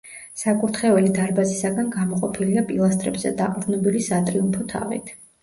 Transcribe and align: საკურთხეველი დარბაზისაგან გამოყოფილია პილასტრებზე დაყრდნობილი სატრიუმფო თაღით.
საკურთხეველი 0.43 1.11
დარბაზისაგან 1.17 1.91
გამოყოფილია 1.97 2.65
პილასტრებზე 2.71 3.35
დაყრდნობილი 3.43 4.03
სატრიუმფო 4.09 4.67
თაღით. 4.75 5.15